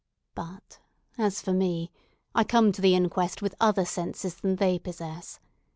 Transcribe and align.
But, 0.33 0.79
as 1.19 1.43
for 1.43 1.53
me, 1.53 1.91
I 2.33 2.43
come 2.43 2.71
to 2.71 2.81
the 2.81 2.95
inquest 2.95 3.43
with 3.43 3.53
other 3.61 3.85
senses 3.85 4.33
than 4.33 4.55
they 4.55 4.79
possess. 4.79 5.39